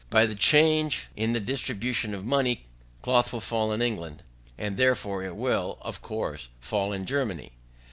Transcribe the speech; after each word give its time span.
By 0.09 0.25
the 0.25 0.33
change 0.33 1.09
in 1.15 1.33
the 1.33 1.39
distribution 1.39 2.15
of 2.15 2.25
money, 2.25 2.63
cloth 3.03 3.31
will 3.31 3.39
fall 3.39 3.71
in 3.71 3.83
England; 3.83 4.23
and 4.57 4.75
therefore 4.75 5.21
it 5.23 5.35
will, 5.35 5.77
of 5.81 6.01
course, 6.01 6.49
fall 6.59 6.91
in 6.91 7.05
Germany. 7.05 7.51